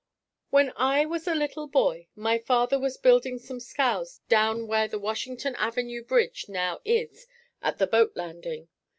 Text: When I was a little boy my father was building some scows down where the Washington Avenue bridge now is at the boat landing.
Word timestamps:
When 0.49 0.73
I 0.77 1.05
was 1.05 1.27
a 1.27 1.35
little 1.35 1.67
boy 1.67 2.07
my 2.15 2.39
father 2.39 2.79
was 2.79 2.97
building 2.97 3.37
some 3.37 3.59
scows 3.59 4.19
down 4.29 4.65
where 4.65 4.87
the 4.87 4.97
Washington 4.97 5.53
Avenue 5.57 6.03
bridge 6.03 6.49
now 6.49 6.79
is 6.83 7.27
at 7.61 7.77
the 7.77 7.85
boat 7.85 8.13
landing. 8.15 8.67